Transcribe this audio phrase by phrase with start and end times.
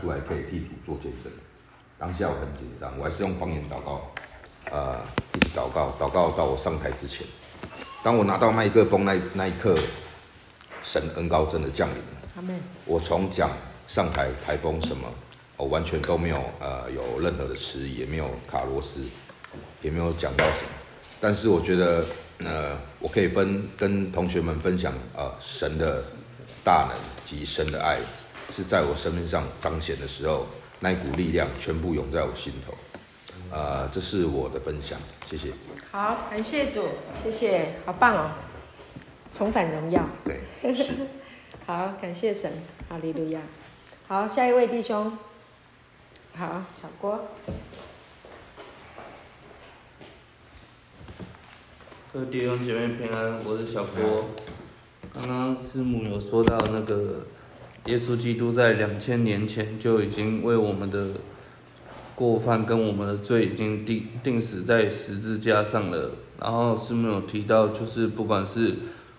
[0.00, 1.30] 出来可以替主做见证。
[1.98, 4.10] 当下我很紧张，我还是用方言祷告，
[4.70, 5.00] 呃，
[5.34, 7.26] 一直祷告，祷告到我上台之前，
[8.02, 9.78] 当我拿到麦克风那那一刻，
[10.82, 12.62] 神恩高真的降临了。
[12.86, 13.50] 我从讲
[13.86, 15.06] 上台台风什么，
[15.58, 19.00] 我完全都没有呃有任何的迟疑，也没有卡螺丝，
[19.82, 20.70] 也没有讲到什么。
[21.20, 22.06] 但是我觉得
[22.38, 26.02] 呃，我可以分跟同学们分享呃神的
[26.64, 26.96] 大能
[27.26, 27.98] 及神的爱
[28.54, 30.46] 是在我生命上彰显的时候。
[30.82, 32.74] 那一股力量全部涌在我心头，
[33.50, 34.98] 呃，这是我的分享，
[35.28, 35.52] 谢谢。
[35.90, 36.88] 好，感谢主，
[37.22, 38.30] 谢谢，好棒哦，
[39.30, 40.08] 重返荣耀。
[40.24, 40.40] 对，
[40.74, 40.94] 是。
[41.66, 42.50] 好，感谢神，
[42.88, 43.42] 哈利路亚。
[44.08, 45.18] 好，下一位弟兄，
[46.34, 47.28] 好，小郭。
[52.10, 54.30] 各位弟兄姐妹平安，我是小郭。
[55.12, 57.26] 刚刚师母有说到那个。
[57.86, 61.08] 耶稣基督在两千年前就已经为我们的
[62.14, 66.10] 过犯跟我们的罪已经定定死在十字架上了。
[66.38, 68.76] 然后师母有提到，就是不管是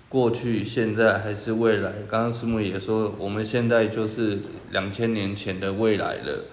[0.07, 4.39] 过去、现在还是未来，刚刚师母也说，我们现在就是
[4.71, 6.45] 两千年前的未来了。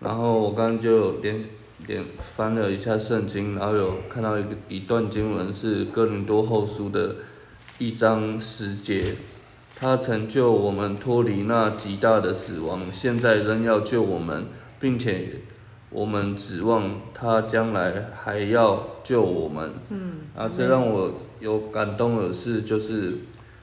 [0.00, 1.44] 然后我刚刚就连
[1.86, 2.04] 连
[2.36, 7.16] 翻了一下圣经，然后有看到一个一段经文是哥林多后书的
[7.78, 9.16] 一章十节。
[9.80, 14.46] 他曾救我们脱离那极大的死亡，现在仍要救我们，
[14.80, 15.36] 并且
[15.90, 19.70] 我们指望他将来还要救我们。
[19.90, 23.18] 嗯，啊，这让我有感动的是，就是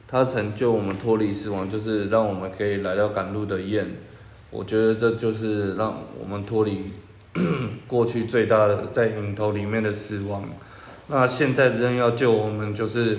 [0.08, 3.98] 他曾救我们脱离死亡，就是让我们可以来到赶路的宴。
[4.52, 6.94] 我觉得这就是让我们脱离
[7.88, 10.48] 过去最大的在影头里面的死亡。
[11.10, 13.18] 那现在仍要救我们，就是。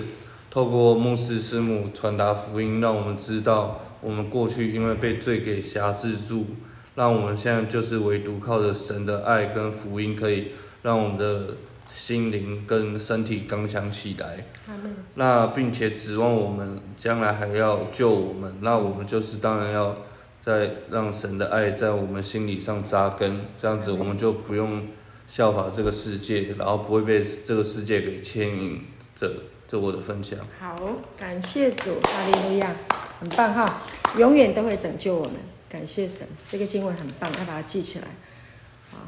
[0.56, 6.46] 透过牧师师母传达福音，让我们知道我们过去因为被罪给辖制住，
[6.94, 11.58] 让我们现在就是唯独靠着神的爱跟福音，可以让我们的
[11.90, 14.46] 心灵跟身体刚强起来。
[15.16, 19.94] 那并且指望我们将来还要救我们，那我们就是当然要
[20.41, 24.86] 再让神的爱在我们心理上扎根，这样子我们就不用
[25.28, 28.81] 效法这个世界，然后不会被这个世界给牵引
[29.14, 29.31] 着。
[29.69, 30.38] 这我的分享。
[30.60, 30.78] 好，
[31.19, 32.75] 感谢主，哈利路亚，
[33.21, 33.82] 很棒哈，
[34.16, 35.34] 永远都会拯救我们，
[35.69, 38.06] 感谢神，这个经文很棒，要把它记起来。
[38.91, 38.99] 好，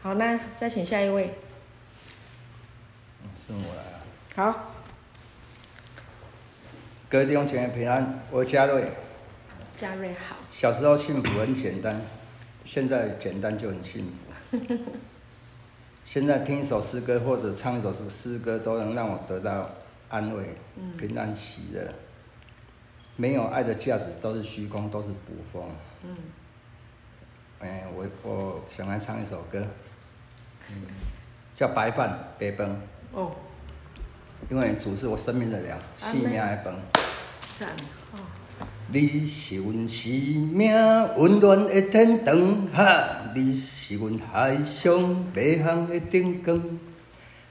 [0.00, 1.34] 好，那再请下一位。
[3.36, 4.52] 是我来啊。
[4.52, 4.74] 好。
[7.08, 8.84] 各位弟兄姐妹平安，我嘉瑞。
[9.76, 10.36] 嘉瑞好。
[10.48, 12.00] 小时候幸福很简单，
[12.64, 14.56] 现在简单就很幸福。
[16.04, 19.70] 现在听一首诗歌或者唱一首诗诗歌，都能让我得到
[20.08, 20.56] 安慰、
[20.98, 21.94] 平安、喜乐。
[23.16, 25.62] 没有爱的价值都是虚空，都是捕风。
[26.02, 26.16] 嗯。
[27.60, 29.66] 哎，我我想来唱一首歌，
[31.54, 32.68] 叫《白饭白饭》。
[33.12, 33.30] 哦。
[34.48, 36.74] 因为主是我生命的粮，性命的饭。
[38.88, 40.10] 你是阮生
[40.52, 40.72] 命
[41.16, 43.19] 温暖的天堂，哈！
[43.34, 46.60] 你是阮海上美好的灯光，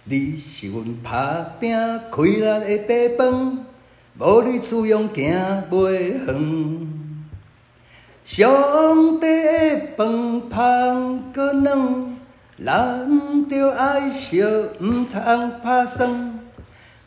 [0.03, 3.65] 你是阮打拼开力的白饭，
[4.17, 5.91] 无你滋养行袂
[6.25, 6.87] 远。
[8.23, 12.17] 上帝的饭香阁软，
[12.63, 16.39] 咱着爱惜，毋通拍算。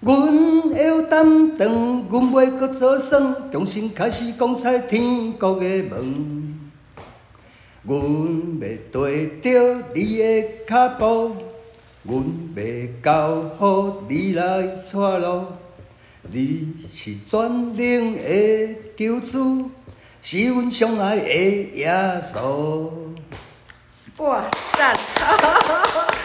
[0.00, 0.16] 阮
[0.62, 1.68] 会有担当，
[2.08, 6.51] 阮袂搁做算，重新开始讲彩天国的梦。
[7.84, 7.96] 阮
[8.60, 11.34] 要跟着你的脚步，
[12.04, 12.62] 阮要
[13.02, 15.46] 交予你来带路。
[16.30, 17.40] 你是全
[17.74, 19.70] 能的救主，
[20.22, 22.88] 是阮上爱的耶稣。
[24.18, 24.94] 哇，赞，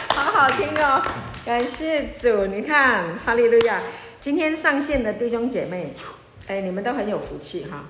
[0.09, 1.01] 好好听哦。
[1.43, 3.81] 感谢主，你看，哈利路亚！
[4.21, 5.95] 今天上线的弟兄姐妹，
[6.45, 7.85] 哎，你们都很有福气哈，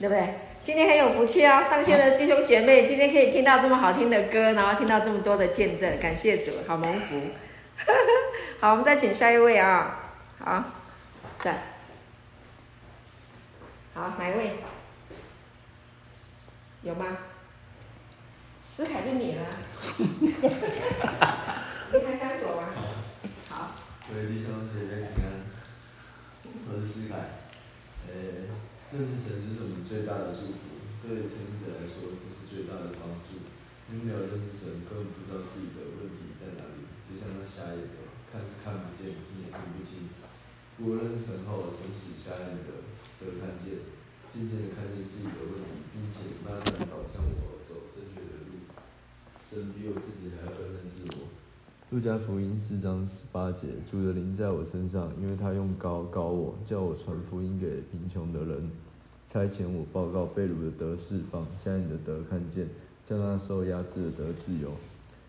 [0.00, 0.34] 对不对？
[0.64, 1.62] 今天很有福气啊！
[1.62, 7.20] 上线的弟兄姐妹，今天可以听到这么好听的歌，然后听到这么多的见证，感谢主，好蒙福。
[8.60, 10.64] 好，我们再请下一位啊，好，
[11.36, 11.52] 在，
[13.92, 14.52] 好，哪一位？
[16.80, 17.08] 有吗？
[18.58, 19.42] 思凯就你了。
[21.92, 22.68] 你还想走吗？
[24.08, 25.44] 各位弟兄姐妹平安，
[26.70, 27.16] 我是思凯。
[28.08, 28.48] 诶，
[28.94, 30.70] 认识神就是我们最大的祝福，
[31.02, 33.42] 对成年人来说，就是最大的帮助。
[33.90, 40.14] 因为没有认识神，根本不知道自己的问题在哪里，就像那瞎眼的，看是看不见，听也听不清。
[40.78, 42.86] 不过认识神后，神使瞎眼的
[43.18, 43.82] 得看见，
[44.30, 48.62] 渐渐的看见自己的问题，并且慢慢导向我走正确的路。
[49.42, 51.34] 神比我自己还要更认识我。
[51.90, 58.70] 路加福音四章十八节，主的灵在我身上，因为他用膏膏我，叫我传福音给贫穷的人，
[59.28, 62.66] 差遣我报告被掳的得释放，瞎眼的得看见，
[63.06, 64.72] 叫那受压制的得自由。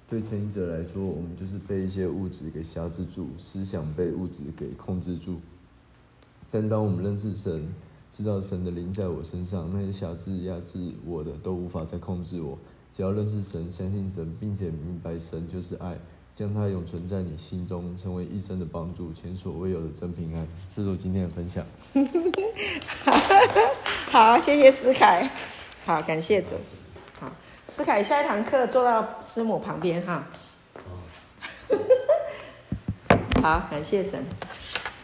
[0.09, 5.39] 对成瘾者来说，我们就是被一些物质给辖制住，思想被物质给控制住。
[6.49, 7.67] 但当我们认识神，
[8.11, 12.57] 知道神的灵在我身上，那些辖制、压制我的都无法再控制我。
[12.93, 15.99] 只要认识神，相信神，并且明白神就是爱。
[16.35, 20.45] 将它永存在你心中，成为一生的帮助，前所未有的真平安。
[20.69, 21.65] 这是我今天的分享。
[24.11, 25.29] 好，谢谢思凯。
[25.85, 26.57] 好，感谢主。
[27.17, 27.31] 好，
[27.67, 30.27] 思凯，下一堂课坐到师母旁边哈。
[33.41, 34.21] 好，感谢神。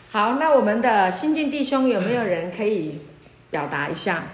[0.10, 3.00] 好，那我们的新进弟兄有没有人可以
[3.50, 4.26] 表达一下？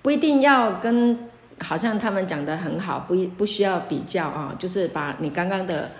[0.00, 1.28] 不一定要跟，
[1.58, 5.90] 好像他们讲的很好，不不需要比较啊，就是把你刚刚的。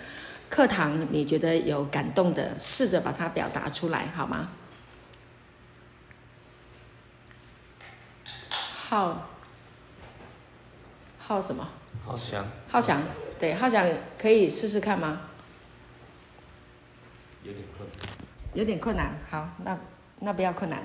[0.50, 4.50] 课堂，你觉得有感动的，试着把它表达出来，好吗？
[8.50, 9.28] 浩，
[11.18, 11.66] 浩什么？
[12.04, 12.44] 浩翔。
[12.68, 13.00] 浩翔，
[13.38, 13.88] 对，浩翔
[14.18, 15.20] 可以试试看吗？
[17.44, 17.98] 有点困难。
[18.52, 19.78] 有点困难，好，那
[20.18, 20.82] 那不要困难。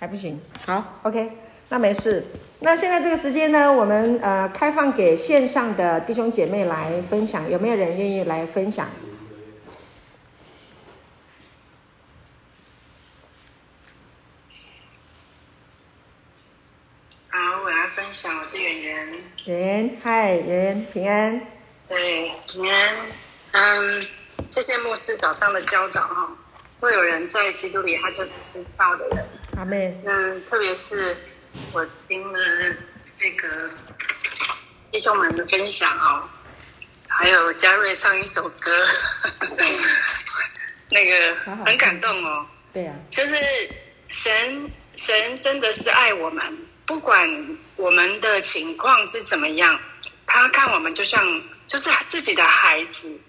[0.00, 1.47] 还不行，好，OK。
[1.70, 2.24] 那没事，
[2.60, 8.88] 那现在这个时间呢，我们呃开放给线上的弟兄姐妹来分享，有没有人愿意来分享？
[17.28, 19.08] 好，我来分享，我是圆圆。
[19.44, 21.38] 圆，嗨，圆，平安。
[21.86, 22.96] 对，平安。
[23.52, 24.02] 嗯，
[24.50, 26.30] 谢谢牧师早上的教导哈，
[26.80, 29.26] 会有人在基督里，他就是新造的人。
[29.58, 29.94] 阿妹。
[30.06, 31.14] 嗯，特别是。
[31.72, 32.38] 我听了
[33.14, 33.70] 这个
[34.90, 36.28] 弟兄们的分享哦，
[37.08, 38.70] 还有嘉瑞唱一首歌，
[40.90, 42.46] 那个很感动哦。
[42.72, 43.36] 对呀，就是
[44.10, 49.78] 神神真的是爱我们，不管我们的情况是怎么样，
[50.26, 53.20] 他看我们就像就是自己的孩子。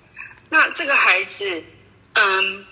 [0.50, 1.63] 那这个孩子，
[2.13, 2.66] 嗯，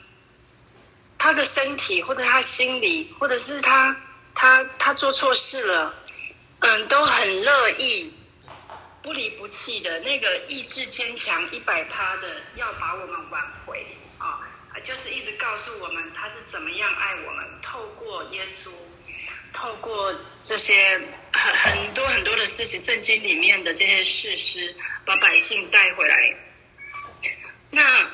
[1.18, 3.96] 他的身体或者他心里，或者是他。
[4.39, 5.95] 他他做错事了，
[6.60, 8.13] 嗯，都很乐意，
[9.01, 13.84] 不离不弃的那个意志坚强一百趴的，要把我们挽回
[14.19, 14.39] 啊，
[14.84, 18.69] 就是一直告诉我们他是怎么样爱我们，透过耶稣，
[19.56, 21.01] 透过这些
[21.34, 26.36] 很很多很多的事情，圣经里面的这些事实，把百姓带回来。
[27.72, 28.07] 那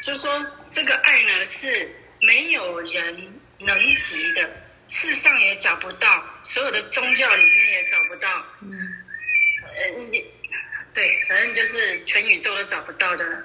[0.00, 4.63] 就说，这个爱呢，是没有人能及的。
[4.88, 8.28] 世上也找不到，所有的宗教里面也找不到。
[8.62, 8.70] 嗯，
[9.76, 10.24] 呃，你
[10.92, 13.44] 对，反正就是全宇宙都找不到的。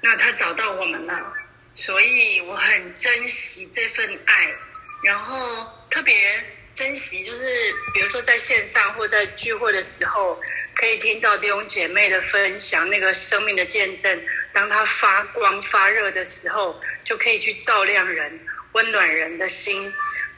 [0.00, 1.32] 那他找到我们了，
[1.74, 4.54] 所以我很珍惜这份爱，
[5.02, 6.44] 然后特别
[6.74, 7.46] 珍惜，就是
[7.94, 10.38] 比如说在线上或在聚会的时候，
[10.76, 14.22] 可以听到弟兄姐妹的分享，那个生命的见证，
[14.52, 18.38] 当它发光发热的时候，就可以去照亮人，
[18.72, 19.92] 温暖人的心。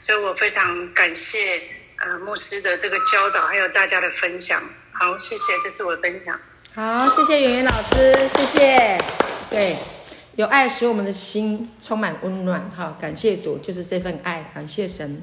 [0.06, 1.60] 所以我非常感谢
[1.96, 4.62] 呃牧师的这个教导，还有大家的分享。
[4.92, 6.38] 好，谢谢，这是我的分享。
[6.76, 8.98] 好，谢谢圆圆老师，谢谢。
[9.50, 9.76] 对，
[10.36, 12.70] 有爱使我们的心充满温暖。
[12.70, 15.20] 哈，感谢主，就是这份爱，感谢神。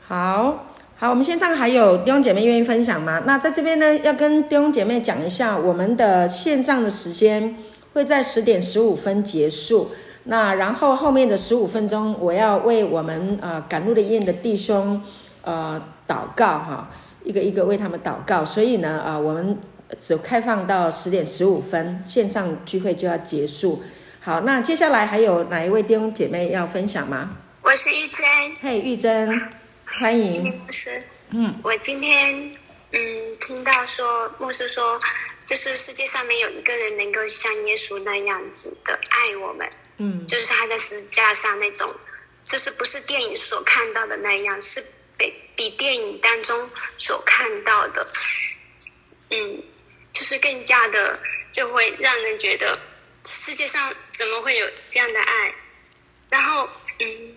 [0.00, 3.24] 好好，我们线上还有弟兄姐妹愿意分享吗？
[3.26, 7.54] 那在这边呢，要跟弟兄姐妹讲一下，我们的线上的时间
[7.92, 9.92] 会在十点十五分结束。
[10.30, 15.02] 那然后后面的十五分钟，我要为我们呃赶路的宴的弟兄
[15.42, 16.88] 呃祷告哈，
[17.24, 18.44] 一个一个为他们祷告。
[18.44, 19.58] 所以呢，呃，我们
[20.00, 23.82] 只开放到十点十五分，线上聚会就要结束。
[24.20, 27.36] 好，那接下来还有哪一位弟兄姐妹要分享吗？
[27.62, 28.24] 我是玉珍。
[28.60, 29.50] 嘿，玉珍，
[30.00, 30.44] 欢迎。
[30.44, 32.52] 牧师，嗯，我今天
[32.92, 33.00] 嗯
[33.40, 35.00] 听到说牧师说，
[35.44, 39.68] 就是世界上没有一个人能够像耶稣那样子的爱我们。
[40.02, 41.94] 嗯，就是他在十字架上那种，
[42.42, 44.82] 就是不是电影所看到的那样，是
[45.18, 48.08] 比比电影当中所看到的，
[49.28, 49.62] 嗯，
[50.14, 51.20] 就是更加的
[51.52, 52.80] 就会让人觉得
[53.26, 55.54] 世界上怎么会有这样的爱？
[56.30, 56.66] 然后，
[57.00, 57.36] 嗯，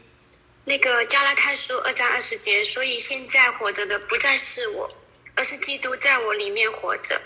[0.63, 4.89] 那个加拉太书二章二十节，所以现在活着的不再是我，
[5.36, 7.22] 而是基督在我里面活着，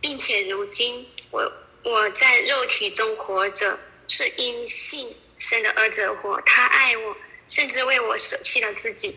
[0.00, 1.52] 并且如今我
[1.82, 3.76] 我在肉体中活着。
[4.14, 7.16] 是因信生的儿子而活，他爱我，
[7.48, 9.16] 甚至为我舍弃了自己。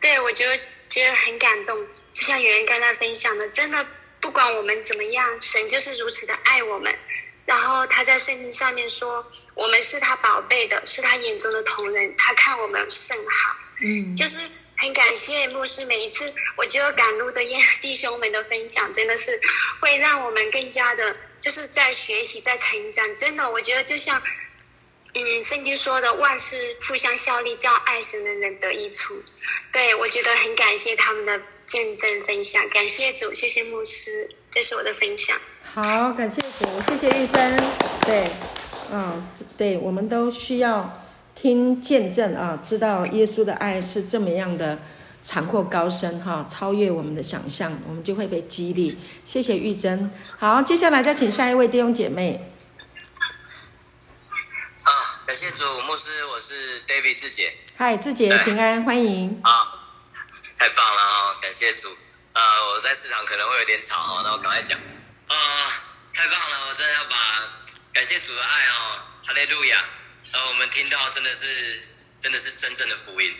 [0.00, 0.44] 对，我就
[0.88, 1.76] 觉得很感动，
[2.12, 3.84] 就像有人刚才分享的，真的
[4.20, 6.96] 不管我们怎么样，神就是如此的爱我们。
[7.44, 13.56] 然后他在圣经上面说，我们是他宝贝的，是他眼中的同人，他看我们甚好。
[13.82, 17.42] 嗯，就是很感谢牧师，每一次我就有赶路的
[17.82, 19.40] 弟兄们的分享，真的是
[19.80, 23.16] 会让我们更加的，就是在学习，在成长。
[23.16, 24.20] 真的，我觉得就像，
[25.14, 29.14] 嗯，圣经说的，万事互相效力，叫爱神的人得益处。
[29.72, 35.38] 对，我觉得很感谢他们的见证分享，感谢主，谢谢牧师，这是我的分享。
[35.62, 37.56] 好，感谢主，谢谢玉珍。
[38.04, 38.30] 对，
[38.90, 44.78] 嗯，对，我们都需要听见证啊，知道耶稣的爱是这么样的
[45.22, 48.98] 长阔高深哈，超越我们的想象，我们就会被激励。
[49.24, 50.08] 谢谢玉珍。
[50.38, 52.40] 好，接下来再请下一位弟兄姐妹。
[54.84, 54.90] 啊，
[55.26, 57.52] 感谢主，牧师，我是 David 志杰。
[57.76, 59.40] 嗨，志杰，平安，欢迎。
[59.42, 59.50] 啊，
[60.58, 61.30] 太棒了啊！
[61.42, 61.88] 感谢主。
[62.32, 64.78] 呃，我在市场可能会有点吵哈，那我赶快讲。
[64.78, 65.72] 啊、呃，
[66.14, 66.68] 太棒了！
[66.68, 67.16] 我真的要把
[67.92, 69.84] 感谢主的爱哦，哈利路亚！
[70.32, 71.82] 呃，我们听到真的是
[72.20, 73.34] 真的是真正的福音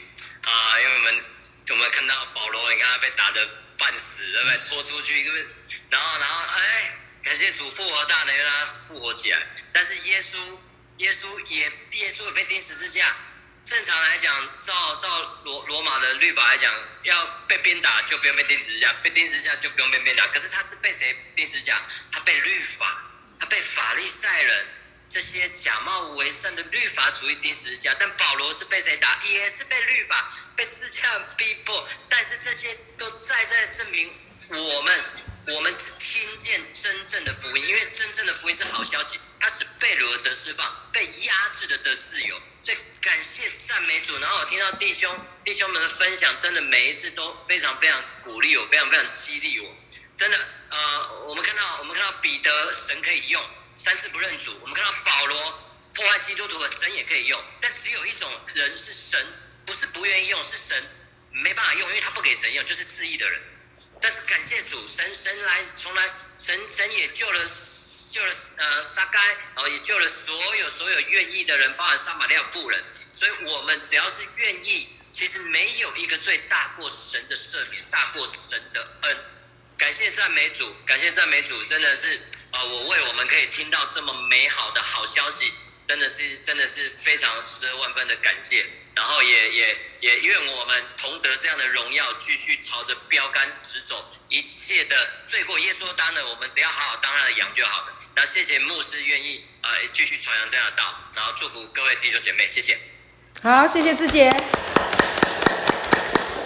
[0.44, 0.80] 啊、呃！
[0.82, 1.24] 因为我们
[1.70, 3.48] 我们看到保罗，你看他被打得
[3.78, 4.58] 半死，对不对？
[4.64, 5.46] 拖出去，对不对？
[5.90, 9.40] 然后然后哎，感谢主复活大能让他复活起来。
[9.72, 10.36] 但是耶稣
[10.98, 13.14] 耶稣也耶稣也被钉十字架。
[13.62, 16.74] 正常来讲，照照罗罗马的律法来讲，
[17.04, 20.26] 要被鞭打就不用被钉十字架，被钉十字架就不用被鞭打。
[20.28, 21.80] 可是他是被谁钉十字架？
[22.10, 23.02] 他被律法，
[23.38, 24.66] 他被法利赛人
[25.10, 27.94] 这些假冒为善的律法主义钉十字架。
[28.00, 29.18] 但保罗是被谁打？
[29.26, 31.86] 也是被律法、被自家逼迫。
[32.08, 34.10] 但是这些都在在证明
[34.48, 35.04] 我们，
[35.48, 42.40] 我们只听见真正的福音，因为真正的福音是好消息，它使被掳的得释放，被压制的得自由。
[42.62, 45.10] 所以感谢赞美主，然后我听到弟兄
[45.44, 49.74] 弟兄们的分享，真的每一次都非常非常鼓励我，非常非常激励我。
[50.16, 50.38] 真的，
[50.68, 53.42] 呃，我们看到我们看到彼得，神可以用
[53.80, 57.42] 三次不认主；我们看到保罗破坏基督徒的神也可以用。
[57.62, 59.26] 但只有一种人是神
[59.64, 60.84] 不是不愿意用，是神
[61.30, 63.40] 没办法用，因为他不给神用，就是自义的人。
[64.02, 67.40] 但是感谢主，神神来从来神神也救了。
[68.10, 72.84] 救了呃撒该，然后也救了所有所有愿意的人，包含撒玛利亚妇人。
[72.92, 79.16] 所以，我们只要是愿意，其实没有一个罪大过神的赦免，大过神的恩。
[79.80, 82.20] 感谢赞美主，感谢赞美主，真的是
[82.50, 85.50] 啊、我为我们可以听到这么美好的好消息，
[85.88, 88.66] 真的是真的是非常十二万分的感谢。
[88.94, 94.04] 然后也也也愿我们同得这样的荣耀，继续朝着标杆直走。
[94.28, 97.94] 一切的罪过，耶稣担了，我们只要好好当他的羊就好了。
[98.14, 102.78] 那谢谢牧师愿意啊、呃，继续传扬这样的道，然后祝福各位弟兄姐妹，谢谢。
[103.42, 104.30] 好，谢谢志杰。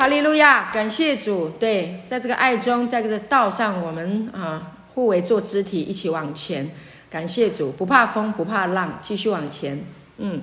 [0.05, 1.49] 哈利路亚，感谢主。
[1.59, 6.71] 对，在这个爱中，在这个道上，我们啊互为做肢体，一起往前。
[7.09, 9.83] 感谢主，不怕风，不怕浪，继续往前。
[10.19, 10.43] 嗯，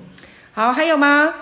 [0.50, 1.32] 好，还有吗？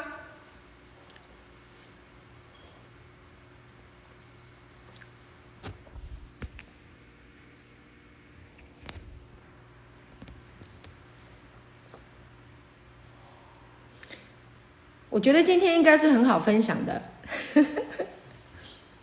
[15.09, 17.03] 我觉得今天应该是很好分享的，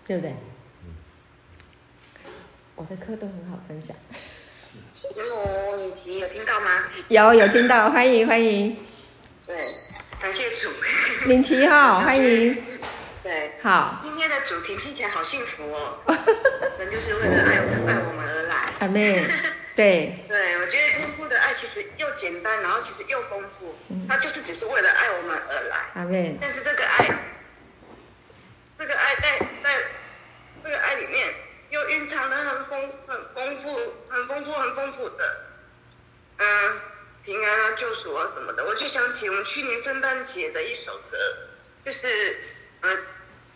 [0.07, 0.33] 对不对？
[2.75, 3.93] 我的课都很好分享。
[5.13, 6.83] Hello，敏琪有听到吗？
[7.09, 8.77] 有有听到，欢迎欢迎。
[9.45, 9.75] 对，
[10.21, 10.69] 感谢主。
[11.25, 12.63] 敏琪哈， 欢迎。
[13.21, 13.99] 对，好。
[14.01, 15.99] 今天的主题听起来好幸福哦，
[16.77, 18.73] 神就是为了爱爱我们而来。
[18.79, 19.21] 阿妹。
[19.75, 23.75] 对，对，我觉得天父的爱其实又简单，然后其实又丰富，
[24.07, 25.77] 他就是只是为了爱我们而来。
[25.95, 26.35] 阿妹。
[26.41, 27.09] 但是这个爱，
[28.79, 29.77] 这个爱在在
[30.63, 31.27] 这个爱里面
[31.69, 33.77] 又蕴藏了很丰很丰富、
[34.09, 35.37] 很丰富、很丰富的，
[36.37, 36.81] 嗯，
[37.23, 38.65] 平安啊、救赎啊什么的。
[38.65, 41.17] 我就想起我们去年圣诞节的一首歌，
[41.85, 42.37] 就是
[42.81, 42.97] 嗯，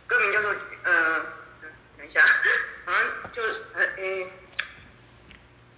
[0.07, 1.25] 歌名叫做嗯，
[1.97, 2.21] 等一下，
[2.85, 4.27] 好像就是呃诶。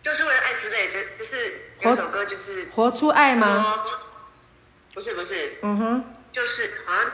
[0.03, 3.85] 就是为了爱之类的，就是有首歌就是活出爱吗？
[4.93, 7.09] 不是不是，嗯哼，就是好像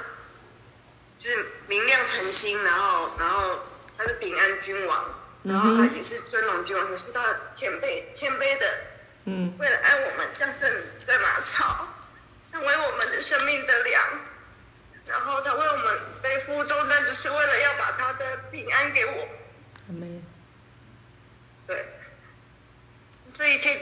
[1.15, 3.59] 就是明亮晨星，然后然后
[3.95, 5.05] 他是平安君王，
[5.43, 7.23] 然后他也是尊荣君王，可是他
[7.53, 8.65] 谦卑谦卑的，
[9.25, 11.87] 嗯，为了爱我们，像是在马槽，
[12.59, 14.19] 他为我们的生命的粮，
[15.05, 19.27] 然后他为我们背负重担，只是为了要把他的平安给我。
[19.87, 20.21] 没
[21.65, 21.85] 对。
[23.37, 23.79] 这一切，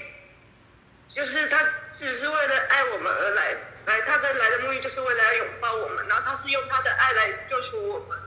[1.07, 3.55] 就是他只是为了爱我们而来，
[3.85, 8.19] 来他的来的目的就是为了要拥抱我们，然后他是用他的爱来救赎我们。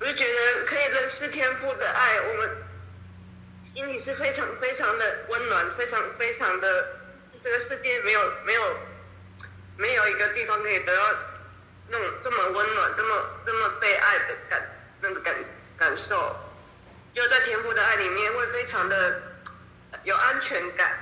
[0.00, 2.56] 我就觉得可以认识天父的爱，我们
[3.62, 6.86] 心里是非常非常的温暖，非常非常的，
[7.42, 8.76] 这个世界没有没有
[9.76, 11.02] 没有一个地方可以得到
[11.88, 14.62] 那种这么温暖、这么这么被爱的感
[15.00, 15.34] 那个感
[15.76, 16.36] 感受，
[17.14, 19.22] 就在天父的爱里面会非常的
[20.04, 20.98] 有安全感，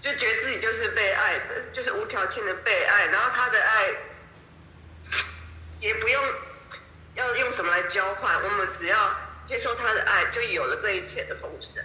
[0.00, 3.94] 就觉得自己就是被爱的，就是无条件的被爱，然后他的爱
[5.80, 6.24] 也不用。
[7.16, 8.40] 要用什么来交换？
[8.44, 9.14] 我们只要
[9.44, 11.84] 接受他的爱，就有了这一切的丰盛。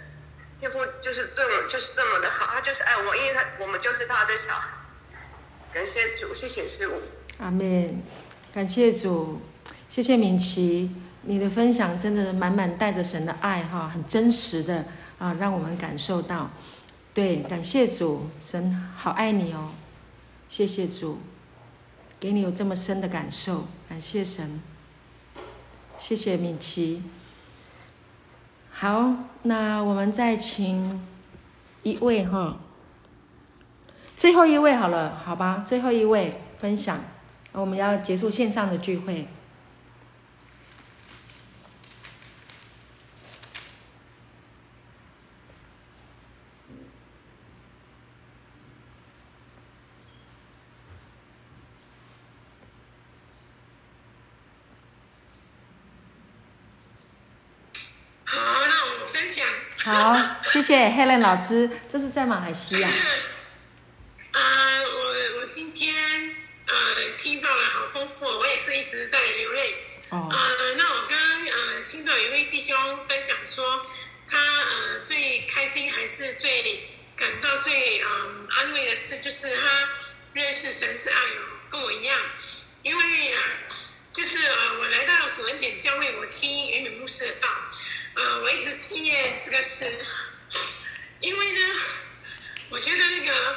[0.58, 4.68] 天父就是这么就是这么的好，他就是爱我，因为他我们就是他的小孩。
[5.72, 6.94] 感谢主，谢谢师父。
[7.38, 8.02] 阿门。
[8.54, 9.42] 感谢主，
[9.88, 10.90] 谢谢敏琪，
[11.22, 14.86] 你的分享真的满满带着神的爱哈，很真实的
[15.18, 16.50] 啊，让我们感受到。
[17.12, 19.74] 对，感谢主，神好爱你哦。
[20.48, 21.18] 谢谢主，
[22.18, 24.62] 给你有这么深的感受，感谢神。
[25.98, 27.02] 谢谢敏琪。
[28.78, 29.10] 好，
[29.44, 31.02] 那我们再请
[31.82, 32.58] 一位哈，
[34.14, 36.98] 最后一位好了，好吧，最后一位分享，
[37.52, 39.26] 我们要结束线上的聚会。
[59.84, 62.88] 好，谢谢 Helen 老师，这是在马来西亚。
[64.32, 64.40] 啊，
[64.82, 65.94] 我我今天
[66.66, 66.74] 呃
[67.16, 69.74] 听到了好丰富，我也是一直在流泪。
[70.10, 70.28] 哦。
[70.30, 70.36] 啊，
[70.76, 73.82] 那我刚呃听到一位弟兄分享说，
[74.28, 79.88] 他呃最开心还是最感到最嗯、呃、安慰的事，就是他
[80.32, 82.18] 认识神是爱哦，跟我一样，
[82.82, 83.34] 因为
[84.12, 87.48] 就是呃我来到主恩典教会，我听云敏牧师的道。
[88.16, 89.84] 呃，我一直纪念这个事，
[91.20, 91.74] 因为呢，
[92.70, 93.56] 我觉得那个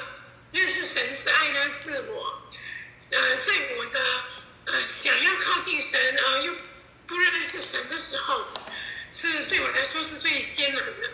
[0.52, 2.46] 认识神是爱呢，是我
[3.12, 4.24] 呃在我的
[4.66, 6.54] 呃想要靠近神呃又
[7.08, 8.46] 不认识神的时候，
[9.14, 11.10] 是对我来说是最艰难的。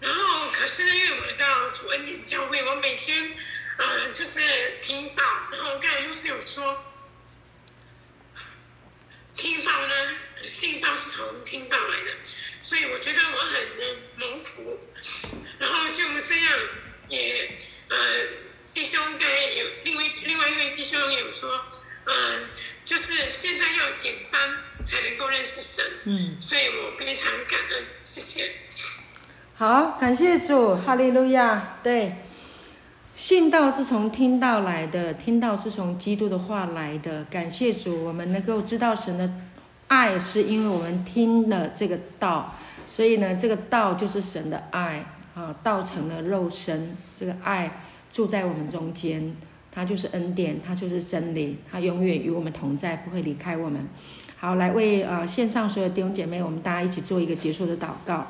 [0.00, 3.36] 然后，可是呢，因为我到主恩典教会，我每天
[3.78, 4.40] 呃就是
[4.80, 6.84] 听到，然后刚才牧师有说，
[9.36, 10.18] 听到呢。
[10.52, 12.06] 信道是从听到来的，
[12.60, 14.78] 所以我觉得我很蒙福。
[15.58, 16.46] 然后就这样
[17.08, 17.56] 也
[17.88, 17.96] 呃，
[18.74, 21.50] 弟兄该有另外另外一位弟兄有说，
[22.04, 22.38] 嗯、呃，
[22.84, 24.40] 就是现在要简单
[24.84, 25.84] 才能够认识神。
[26.04, 28.50] 嗯，所以我非常感恩，谢谢。
[29.56, 31.78] 好，感谢主，哈利路亚。
[31.82, 32.12] 对，
[33.14, 37.24] 信道是从听道来的，听道是从基督的话来的。
[37.24, 39.32] 感谢主，我们能够知道神的。
[39.92, 42.54] 爱是因为我们听了这个道，
[42.86, 49.36] 所以呢，这个道就是神的爱啊，道成了肉身，这个爱住在我们中间，
[49.70, 53.86] 它就是恩典，它就是真理，它永远与我们同在，不会离开我们。
[54.38, 58.28] 好，来为呃线上所有弟兄姐妹，我们大家一起做一个结束的祷告。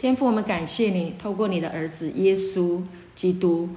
[0.00, 2.82] 天父，我们感谢你，透过你的儿子耶稣
[3.14, 3.68] 基督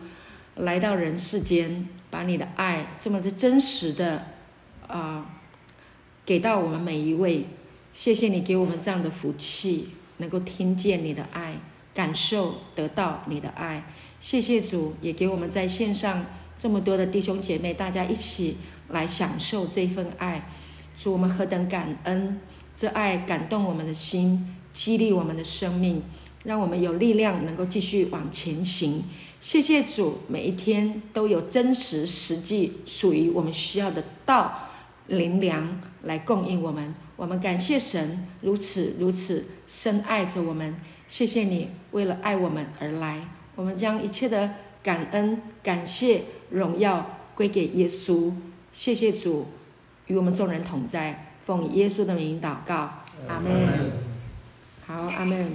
[0.55, 4.25] 来到人世间，把你的爱这么的真实的
[4.87, 5.37] 啊。
[6.25, 7.45] 给到我们每一位，
[7.91, 11.57] 谢谢你给我们这样的福气，能够听见你的爱，
[11.93, 13.83] 感受得到你的爱。
[14.19, 18.57] 谢谢主，也给我们在线上这么多的弟兄姐妹，大家一起
[18.89, 20.47] 来享受这份爱。
[20.97, 22.39] 主，我们何等感恩！
[22.75, 26.03] 这爱感动我们的心，激励我们的生命，
[26.43, 29.03] 让我们有力量能够继续往前行。
[29.39, 34.69] 谢谢主，每一天都有真实、实际属于我们需要的道
[35.07, 35.81] 灵粮。
[36.03, 40.75] 来供应我们，我们感谢神如此如此深爱着我们。
[41.07, 44.49] 谢谢你为了爱我们而来，我们将一切的
[44.81, 48.31] 感恩、感谢、荣耀归给耶稣。
[48.71, 49.47] 谢谢主
[50.07, 52.89] 与我们众人同在，奉耶稣的名祷告，
[53.27, 53.51] 阿门。
[54.87, 55.51] 好，阿门。